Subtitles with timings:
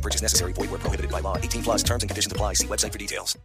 [0.00, 0.52] No purchase necessary.
[0.54, 1.36] Void where prohibited by law.
[1.36, 2.54] 18 plus terms and conditions apply.
[2.54, 3.36] See website for details.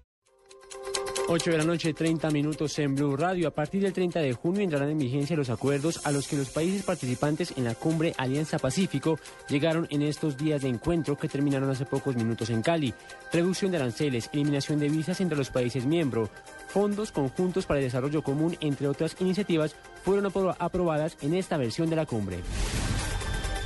[1.27, 3.47] 8 de la noche, 30 minutos en Blue Radio.
[3.47, 6.49] A partir del 30 de junio entrarán en vigencia los acuerdos a los que los
[6.49, 9.17] países participantes en la cumbre Alianza Pacífico
[9.49, 12.93] llegaron en estos días de encuentro que terminaron hace pocos minutos en Cali.
[13.33, 16.29] Reducción de aranceles, eliminación de visas entre los países miembros,
[16.67, 21.89] fondos conjuntos para el desarrollo común, entre otras iniciativas, fueron apro- aprobadas en esta versión
[21.89, 22.37] de la cumbre.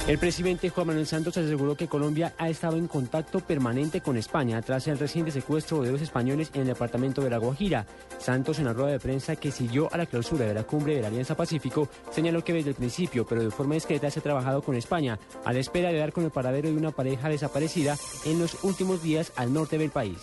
[0.10, 4.60] El presidente Juan Manuel Santos aseguró que Colombia ha estado en contacto permanente con España
[4.64, 7.86] tras el reciente secuestro de dos españoles en el departamento de La Guajira.
[8.18, 11.04] Santos, en la rueda de prensa que siguió a la clausura de la cumbre de
[11.04, 14.64] la Alianza Pacífico, señaló que desde el principio, pero de forma discreta, se ha trabajado
[14.64, 18.40] con España a la espera de dar con el paradero de una pareja desaparecida en
[18.40, 20.18] los últimos días al norte del país.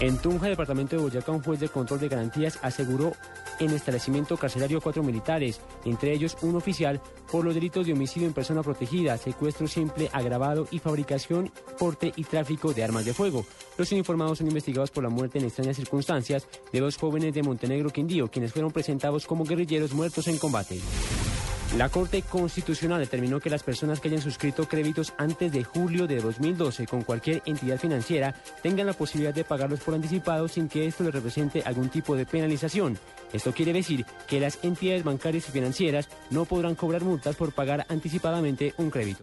[0.00, 3.12] En Tunja, departamento de Boyacá, un juez de control de garantías aseguró
[3.58, 8.32] en establecimiento carcelario cuatro militares, entre ellos un oficial, por los delitos de homicidio en
[8.32, 13.44] persona protegida, secuestro simple, agravado y fabricación, porte y tráfico de armas de fuego.
[13.76, 17.90] Los informados son investigados por la muerte en extrañas circunstancias de dos jóvenes de Montenegro
[17.90, 20.80] Quindío, quienes fueron presentados como guerrilleros muertos en combate.
[21.76, 26.20] La Corte Constitucional determinó que las personas que hayan suscrito créditos antes de julio de
[26.20, 31.04] 2012 con cualquier entidad financiera tengan la posibilidad de pagarlos por anticipado sin que esto
[31.04, 32.98] les represente algún tipo de penalización.
[33.32, 37.86] Esto quiere decir que las entidades bancarias y financieras no podrán cobrar multas por pagar
[37.88, 39.18] anticipadamente un crédito.